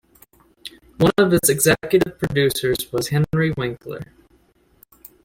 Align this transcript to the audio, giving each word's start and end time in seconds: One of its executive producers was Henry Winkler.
One 0.97 1.11
of 1.19 1.31
its 1.31 1.47
executive 1.47 2.17
producers 2.17 2.91
was 2.91 3.09
Henry 3.09 3.53
Winkler. 3.55 4.01